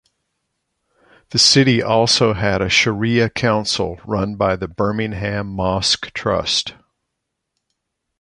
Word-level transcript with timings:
The 1.29 1.37
city 1.37 1.83
also 1.83 2.33
has 2.33 2.55
a 2.59 2.63
Shariah 2.71 3.31
Council 3.31 4.01
run 4.03 4.35
by 4.35 4.55
the 4.55 4.67
Birmingham 4.67 5.45
Mosque 5.45 6.11
Trust. 6.15 6.73